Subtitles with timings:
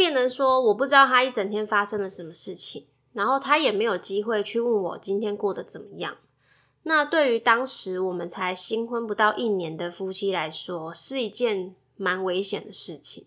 [0.00, 6.16] 变成说我不知道他一整天发生了什么事情，然后他也没有机会去问我今天过得怎么样。
[6.84, 13.26] 那对于当时我们才新婚不到一年的夫妻来说，是一件蛮危险的事情。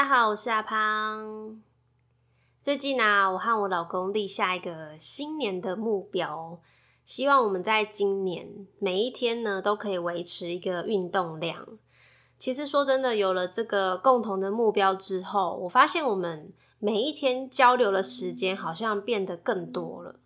[0.00, 1.60] 大家好，我是阿胖。
[2.62, 6.58] 最近呢，我和我老公立下一个新年的目标，
[7.04, 11.66] 希望我们在今年每一天呢都可以维持一个运动量。
[12.38, 20.16] 其实说真的，有了这个共同的目标之后，我发现我们每一天交流的时间好像变得更多了。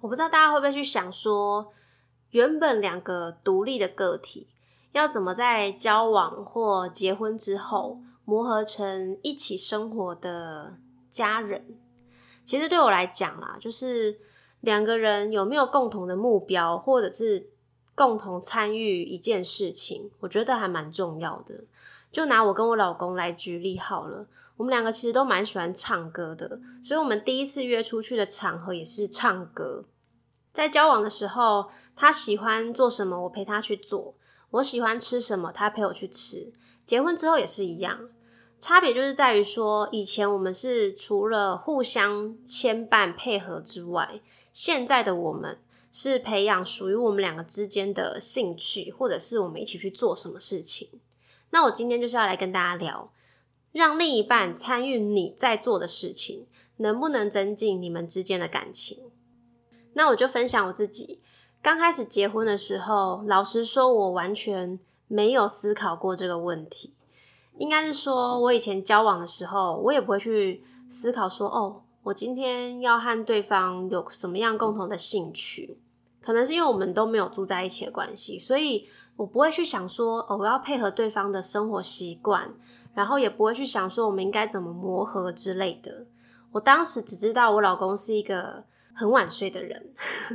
[0.00, 1.74] 我不知道大家会不会去想说，
[2.30, 4.48] 原本两个独立的个体，
[4.92, 7.98] 要怎么在交往或结婚之后？
[8.28, 10.76] 磨合成一起生活的
[11.08, 11.64] 家人，
[12.44, 14.18] 其实对我来讲啦，就是
[14.60, 17.48] 两个人有没有共同的目标，或者是
[17.94, 21.64] 共同参与一件事情，我觉得还蛮重要的。
[22.12, 24.26] 就拿我跟我老公来举例好了，
[24.58, 29.84] 我们两个其实都蛮喜欢唱歌的，所以我们第一次约出去的场合也是唱歌。
[30.52, 34.12] 在交往的时候，他喜欢做什么，我陪他去做；
[34.50, 36.52] 我喜欢吃什么，他陪我去吃。
[36.84, 38.10] 结婚之后也是一样。
[38.58, 44.20] 差别就是在于说，以前我们是除了互相牵绊配合之外，
[44.52, 45.58] 现在的我们
[45.92, 50.88] 是培养属于我们两个之间的兴趣，或者是我们一起去做什么事情。
[51.50, 53.12] 那我今天就是要来跟大家聊，
[53.70, 56.46] 让另一半参与你在做的事情，
[56.78, 58.98] 能不能增进你们之间的感情？
[59.92, 61.20] 那我就分享我自己
[61.62, 66.92] 刚开始结婚的时候，老实说，我完全没有思考过这个问题。
[67.58, 75.78] 应该是说，我以前交往的时候，我也不会去思考说，哦，我今天要和对方有什么样共同的兴趣。
[76.20, 82.54] 可能是因为我们都没有住在一起的关系，所以我不会去想说，哦，我要配合对方的生活习惯，
[82.94, 86.06] 然后也不会去想说我们应该怎么磨合之类的。
[86.52, 89.94] 我当时只知道我老公是一个很晚睡的人。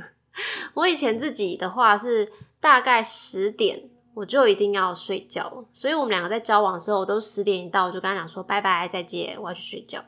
[0.76, 3.90] 我以前自己的话是大概十点。
[4.16, 10.03] 我就一定要睡觉，所以我们两个在交往的时候，我都十点一到，我就跟他讲说拜拜，再见，我要去睡觉。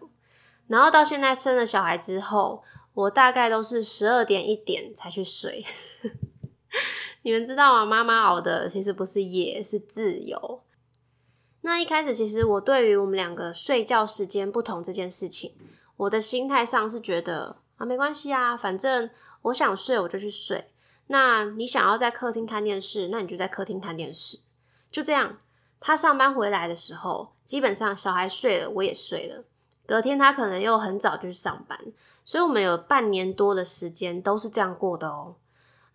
[0.68, 5.66] 然后到现在生了小孩之后，我大概都是十二点一点才去睡。
[7.24, 7.86] 你们知道吗？
[7.86, 10.62] 妈妈熬的其实不是夜，是自由。
[11.62, 15.56] 那一开始，其实我对于我们两个睡觉时间不同这件事情，
[15.98, 19.10] 我的心态上是觉得啊，没关系啊，反正
[19.44, 20.70] 我想睡我就去睡。
[21.08, 24.40] 那你想要在客厅看电视，那你就在客厅看电视，
[24.90, 25.38] 就这样。
[25.80, 29.44] 他上班回来的时候，基本上小孩睡了，我也睡了。
[29.86, 31.80] 隔天他可能又很早就去上班，
[32.24, 35.36] 所以我们有半年多的时间都是这样过的哦。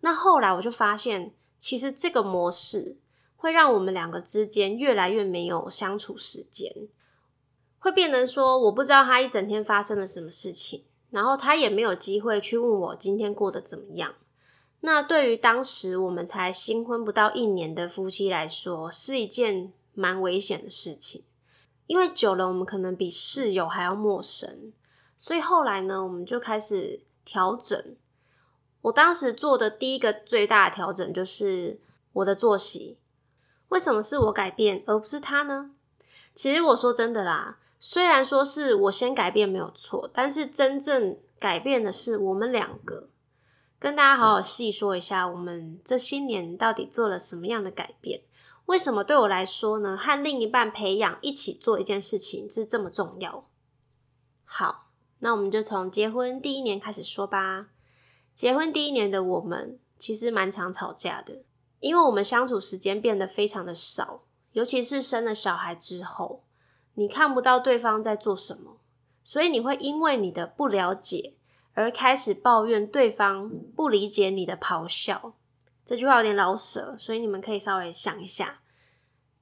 [0.02, 2.98] 那后来我就发现，其实这个模式
[3.34, 6.72] 会让我们两个之间越来越没有相处时间，
[7.80, 14.14] 会变成说，我不知道他一整天发生了什么事情，然后他也没有机会去问我今天过得怎么样。
[14.82, 21.24] 那对于当时我们才新婚不到一年的夫妻来说，是一件蛮危险的事情，
[21.86, 24.72] 因为久了我们可能比室友还要陌生，
[25.18, 27.96] 所以后来呢，我们就开始调整。
[28.82, 31.78] 我当时做的第一个最大的调整就是
[32.14, 32.96] 我的作息。
[33.68, 35.72] 为什么是我改变而不是他呢？
[36.34, 43.08] 其实我说真的啦，虽然说是我先改变没有错，但是真正改变的是我们两个。
[43.80, 48.20] 跟大家好好细说一下，我们这些年到底做了什么样的改变？
[48.66, 49.96] 为什么对我来说呢？
[49.96, 53.48] 和另一半培养一起做一件事情是这么重要？
[54.44, 54.90] 好，
[55.20, 57.68] 那我们就从结婚第一年开始说吧。
[58.34, 61.42] 结婚第一年的我们其实蛮常吵架的，
[61.78, 66.44] 因为我们相处时间变得非常的少，尤其是生了小孩之后，
[66.96, 68.76] 你看不到对方在做什么，
[69.24, 71.32] 所以你会因为你的不了解。
[71.74, 75.34] 而开始抱怨对方不理解你的咆哮，
[75.84, 78.60] 这句话有点老舍，所以你们可以稍微想一下。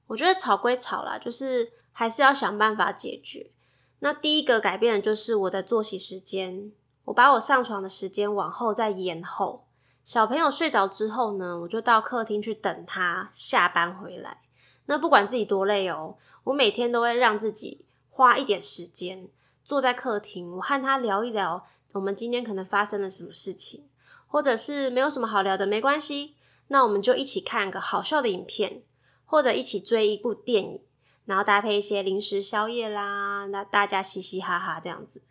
[0.07, 3.51] 我觉得吵归吵啦，就是还是要想办法解决。
[3.99, 6.71] 那第一个改变的就是我的作息时间，
[7.05, 9.65] 我把我上床的时间往后再延后。
[10.03, 14.41] 小朋友睡着之后呢，我就到客厅去等他下班回来。
[14.85, 16.15] 那不管自己多累哦，
[16.45, 19.27] 我每天都会让自己花一点时间
[19.63, 23.89] 坐在客厅，我和他聊一聊我们今天可能发生了什么事情，
[24.27, 26.35] 或者是没有什么好聊的，没关系，
[26.67, 28.83] 那我们就一起看个好笑的影片，
[29.25, 30.81] 或者一起追一部电影。
[31.25, 35.21] 然后搭配一些零食宵夜啦，那大家嘻嘻哈哈这样子，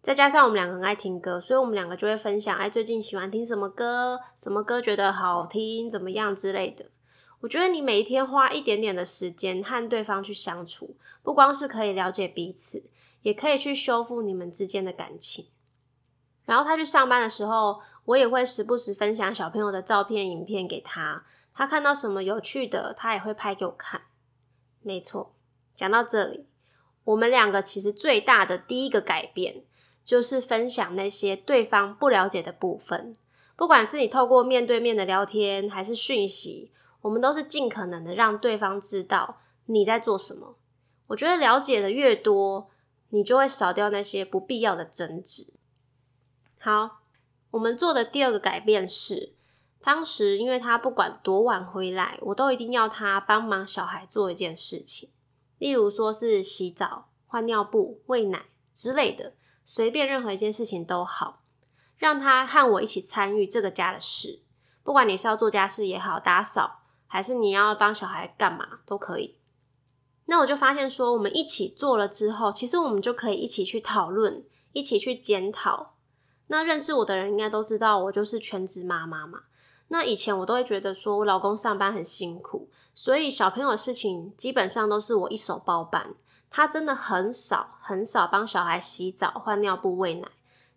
[0.00, 6.86] 再加上我们两个很爱听歌，所以我们两个就会分享，哎，最近喜欢听什么歌，什么歌觉得好听，怎么样之类的。
[7.40, 12.84] 我觉得你每一天花一点点的时间和对方去相处，不光是可以了解彼此，
[13.22, 15.48] 也可以去修复你们之间的感情。
[16.46, 24.02] 然后他去上班的时候，我也会时不时分享小朋友的照片、影片给他，他看到什么有趣的，他也会拍给我看。
[24.80, 25.34] 没错，
[25.74, 26.46] 讲到这里，
[27.04, 29.64] 我们两个其实最大的第一个改变，
[30.04, 33.16] 就是分享那些对方不了解的部分。
[33.56, 36.70] 不管是你透过面对面的聊天，还是讯息，
[37.00, 40.56] 我们都是尽可能的让对方知道你在做什么。
[41.08, 42.68] 我觉得了解的越多，
[43.08, 45.54] 你就会少掉那些不必要的争执。
[46.66, 46.98] 好，
[47.52, 49.36] 我们做的第二个改变是。
[49.80, 55.10] 当时，因为他不管多晚回来，我都一定要他帮忙小孩做一件事情，
[55.58, 59.34] 例如说是洗澡、换尿布、喂奶之类的，
[59.64, 61.44] 随便任何一件事情都好，
[61.96, 64.42] 让他和我一起参与这个家的事。
[64.82, 69.38] 不管你是要做家事也好，打扫，还是你要帮小孩干嘛都可以。
[70.24, 75.92] 那我就发现说，我们一起做了之后，其实我们就可以一起去讨论，一起去检讨。
[76.48, 79.44] 那认识我的人应该都知道，我就是全职妈妈嘛。
[79.88, 86.14] 那以前我都会觉得说，我老公上班很辛苦，所以小朋友的事情基本上都是我一手包办。
[86.48, 90.28] 他真的很少很少帮小孩洗澡、换尿布、喂奶，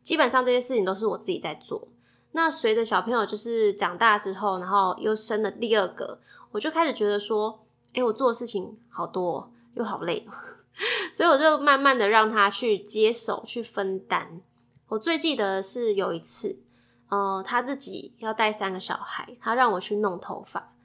[0.03, 1.87] 基本上这些事情都是我自己在做。
[2.33, 6.19] 那随着小朋友就是长大之后，然后又生了第二个，
[6.51, 10.27] 我就开始觉得说，诶，我做的事情好多又好累，
[11.13, 14.41] 所以我就慢慢的让他去接手、去分担。
[14.89, 16.59] 我最记得是有一次。
[17.07, 20.75] 呃，他自己要带三个小孩，他让我去弄头发。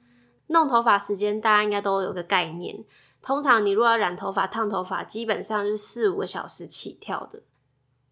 [0.47, 2.83] 弄头发时间大家应该都有个概念，
[3.21, 7.43] 通常你如果要染头发、烫头发，基本上是四五个小时起跳的。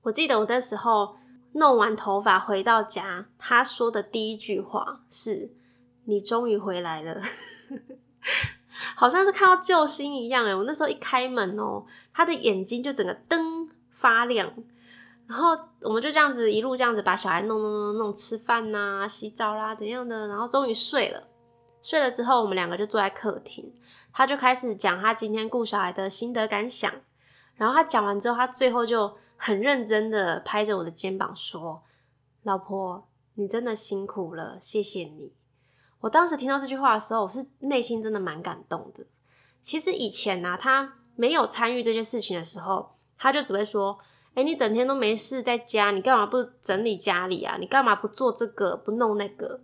[0.04, 1.16] 我记得我那时候
[1.54, 5.52] 弄完头发回到家，他说的第一句话是
[6.06, 7.20] ：“你终于回来了。
[8.96, 14.54] ”好像是看到救星一样诶我那时候一开门哦，他的眼睛就整个灯发亮。
[15.34, 21.24] 然后我们就这样子一路这样子把小孩弄弄弄弄吃饭呐、洗澡啦怎样的，然后终于睡了。
[21.82, 23.74] 睡了之后，我们两个就坐在客厅，
[24.14, 26.94] 他就开始讲他今天顾小孩的心得感想。
[27.56, 31.82] 然后他讲完之后，他最后就很认真的拍着我的肩膀说
[32.44, 35.34] ：“老婆，你真的辛苦了，谢谢你。”
[36.02, 39.08] 我当时听到这句话的时候，我是内心真的蛮感动的。
[39.60, 43.98] 其实以前呢，他没有参与这件事情的时候，他就只会说。
[44.36, 47.58] 哎，你整天都没事在家，你干嘛不整理家里啊？
[47.60, 49.62] 你干嘛不做这个不弄那个？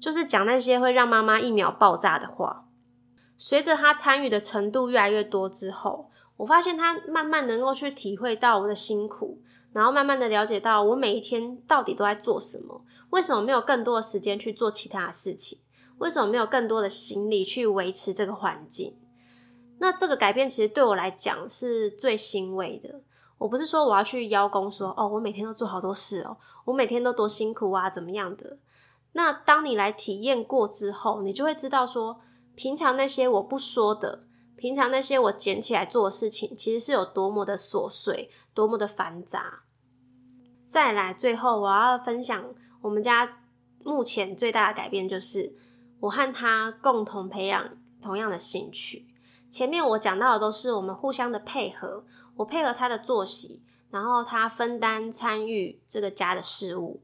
[0.00, 2.66] 就是讲那些会让妈妈一秒爆炸的话。
[3.36, 9.40] 随着他参与的程度越来越多之后，我发现他慢慢能够去体会到我的辛苦，
[9.72, 15.60] 然后慢慢的了解到我每一天到底都在做什么，为什么没有更多的时间去做其他的事情？
[15.98, 18.96] 为什么没有更多的心力去维持这个环境？
[19.78, 23.02] 那这个改变其实对我来讲是最欣慰的。
[23.40, 28.58] 我不是说我要去邀功，说哦，我每天都做好多事哦，我每天都多辛苦啊，怎么样的？
[29.12, 32.20] 那当你来体验过之后，你就会知道说，
[32.54, 34.24] 平常那些我不说的，
[34.56, 39.62] 平常那些我捡起来做的事情，其实是有多么的琐碎，多么的繁杂。
[40.66, 43.38] 再来，最后我要分享我们家
[43.84, 45.56] 目前最大的改变，就是
[46.00, 47.70] 我和他共同培养
[48.02, 49.06] 同样的兴趣。
[49.48, 52.04] 前面我讲到的都是我们互相的配合。
[52.40, 57.02] 我配合他的作息，然后他分担参与这个家的事务。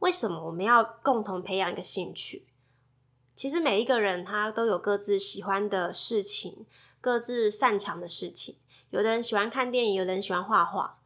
[0.00, 2.46] 为什么我们要共同培养一个兴趣？
[3.34, 6.66] 其实每一个人他都有各自喜欢的事情，
[7.00, 8.56] 各自擅长的事情。
[8.90, 10.98] 有的人喜欢看电影，有的人喜欢画画。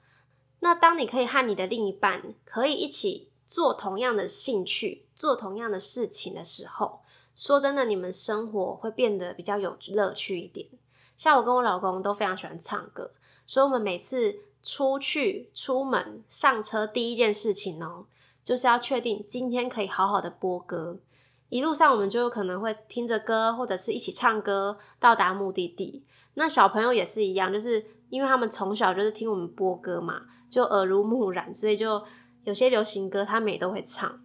[0.60, 7.02] 那当你可以和你的另一半可以一起做同样的兴趣，做同样的事情的时候，
[7.36, 10.68] 说真的，你们生活会变得比较有乐趣一点。
[11.16, 13.12] 像我跟我老公都非常喜欢唱歌。
[13.48, 18.04] 所以，我们每次出去、出门、上车，第一件事情哦，
[18.44, 20.98] 就是要确定今天可以好好的播歌。
[21.48, 26.04] 一路上我们就有可能会听着歌，或者是一起唱歌到达目的地。
[26.34, 32.04] 那小朋友也是一样，就是因为他们从小就是听我们播歌嘛，就耳濡目染，所以就
[32.44, 34.20] 有些流行歌他们也都会唱。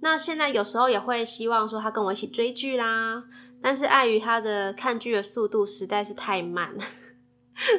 [0.00, 3.24] 那现在有时候也会希望说他跟我一起追剧啦，
[3.60, 6.74] 但是碍于他的看剧的速度实在是太慢，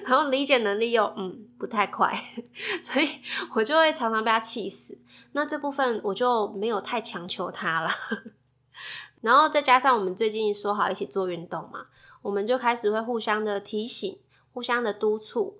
[0.05, 2.13] 然后理解能力又嗯不太快，
[2.82, 3.08] 所以
[3.53, 4.98] 我就会常常被他气死。
[5.34, 7.89] 那这部分我就没有太强求他了。
[9.22, 11.88] 然后再加上我们最近说好一起做运动嘛，
[12.22, 14.20] 我们就开始会互相的提醒，
[14.53, 15.60] 互相的督促。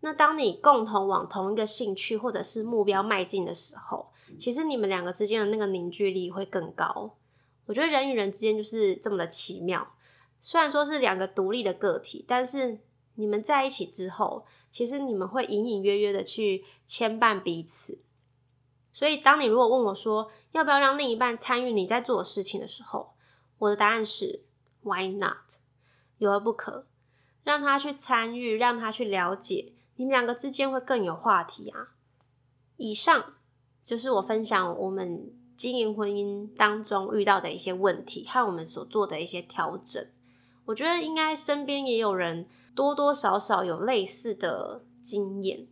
[0.00, 7.16] 那当你共同往同一个兴趣或者是目标迈进的时候，其实你们两个之间的那个凝聚力会更高。
[7.66, 9.94] 我觉得人与人之间就是这么的奇妙。
[10.38, 12.80] 虽然说是两个独立的个体，但是
[13.14, 18.02] 你们在一起之后，其实你们会隐隐约约的去牵绊彼此。
[18.92, 23.14] 所以，当你如果问我说要不要让另一半参与你在做的事情的时候，
[23.58, 24.44] 我的答案是
[24.82, 25.60] Why not？
[26.18, 26.86] 有何不可？
[27.42, 31.94] 让他去参与，让他去了解，你们两个之间会更有话题啊。
[32.76, 33.34] 以上。
[33.84, 40.02] 就是我分享我们经营婚姻当中遇到的一些问题和我们所做的一些调整。
[40.66, 45.66] 我觉得应该身边也有人多多少少有类似的经验，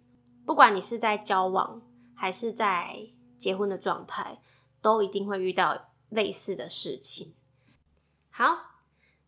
[0.45, 1.83] 不管你是在交往
[2.15, 3.09] 还是在
[3.39, 4.41] 结婚的状态，
[4.81, 7.35] 都一定会遇到类似的事情。
[8.31, 8.59] 好，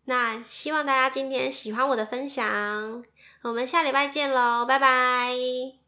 [0.05, 3.05] 那希望大家今天喜欢我的分享，
[3.43, 5.84] 我们下礼拜见喽，拜拜。